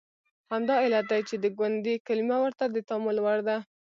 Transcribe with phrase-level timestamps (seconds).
[0.51, 3.57] همدا علت دی چې د ګوندي کلمه ورته د تامل وړ ده.